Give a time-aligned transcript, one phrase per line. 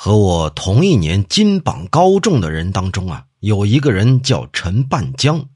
[0.00, 5.46] 和我同一年金榜高中的人当中啊，有一个人叫陈半江。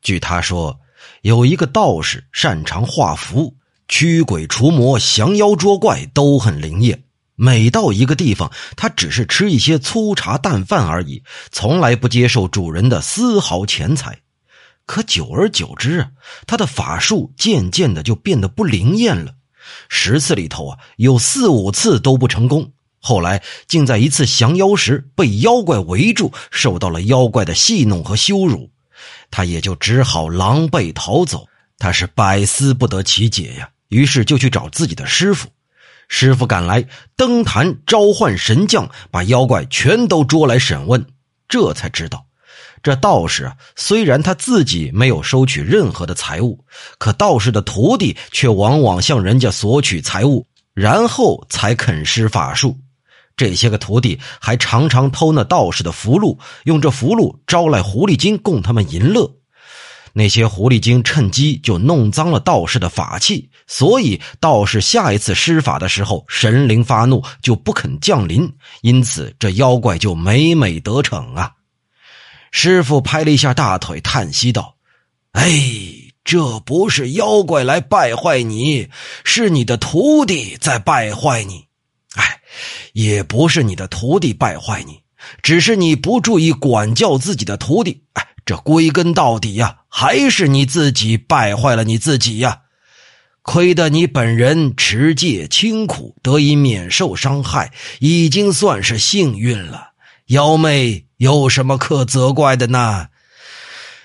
[0.00, 0.78] 据他说，
[1.22, 3.56] 有一个道士擅长画符，
[3.88, 7.02] 驱鬼除魔、降妖捉怪都很灵验。
[7.34, 14.20] 每到一个地方，他只是吃一些粗茶淡饭而已，从来不接受主人的丝毫钱财。
[14.86, 16.10] 可久而久之啊，
[16.46, 19.34] 他的法术渐渐的就变得不灵验了。
[19.88, 22.73] 十次里头啊，有四五次都不成功。
[23.06, 28.70] 后来竟在一次降妖时被妖怪围住，受到了妖怪的戏弄和羞辱，
[29.30, 31.46] 他也就只好狼狈逃走。
[31.76, 35.50] 他是百思不得其解呀，于是就去找自己的师傅。
[36.08, 36.82] 师傅赶来
[37.14, 41.04] 登坛召唤神将，把妖怪全都捉来审问。
[41.46, 42.24] 这才知道，
[42.82, 46.64] 这道士啊，虽然他自己没有收取任何的财物，
[46.96, 52.78] 可道士的徒弟却往往向人家索取财物，然后才肯施法术。
[53.36, 59.30] 这些个徒弟还常常偷那道士的符箓，用这符箓招来狐狸精供他们淫乐。
[60.16, 68.48] 那些狐狸精趁机就弄脏了道士的法器，所以道士下一次施法的时候，神灵发怒就不肯降临，
[68.82, 71.50] 因此这妖怪就每每得逞啊。
[72.52, 74.76] 师傅拍了一下大腿，叹息道
[75.34, 75.50] ：“哎，
[76.22, 78.88] 这不是妖怪来败坏你，
[79.24, 81.63] 是你的徒弟在败坏你。”
[82.94, 85.02] 也不是你的徒弟败坏你，
[85.42, 88.04] 只是你不注意管教自己的徒弟。
[88.12, 92.60] 哎，这归根到底呀，还是你自己败坏了你自己呀。
[93.42, 99.90] 亏得你本人持戒清苦，得以免受伤害，已经算是幸运了。
[100.28, 103.08] 妖妹有什么可责怪的呢？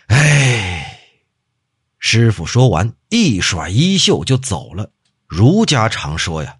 [0.07, 0.99] 哎，
[1.99, 4.89] 师傅说完，一甩衣袖就走了。
[5.27, 6.55] 儒家常说呀。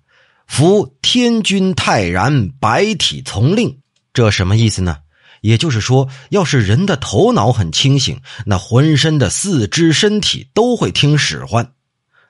[0.50, 3.80] 夫天君泰然，百体从令，
[4.11, 4.97] 这什么意思呢？
[5.42, 11.71] 也就是说，要是人的头脑很清醒，那浑身的四肢身体都会听使唤。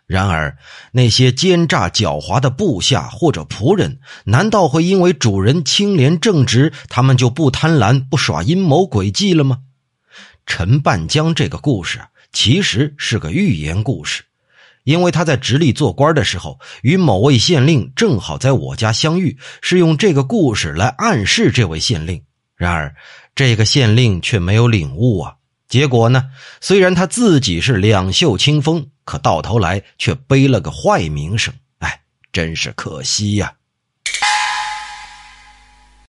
[0.06, 0.58] 然而，
[0.91, 9.59] 那些奸诈狡猾的部下或者仆人，难道会因为主人清廉正直，他们就不贪婪、不耍阴谋诡计了吗？
[10.46, 12.02] 陈半江这个故事
[12.34, 14.24] 其实是个寓言故事。
[14.84, 22.23] 因为他在直隶做官的时候，与某位县令正好在我家相遇，是用这个故事来暗示这位县令。
[22.56, 22.95] 然而，
[23.35, 25.35] 这个县令却没有领悟啊。
[25.67, 26.25] 结果呢，
[26.59, 31.53] 虽然他自己是两袖清风，可到头来却背了个坏名声。
[31.78, 32.01] 哎，
[32.31, 33.53] 真是可惜呀。